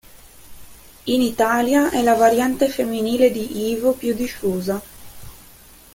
In 1.05 1.21
Italia 1.21 1.91
è 1.91 2.01
la 2.01 2.15
variante 2.15 2.69
femminile 2.69 3.29
di 3.29 3.69
Ivo 3.69 3.93
più 3.93 4.15
diffusa. 4.15 4.81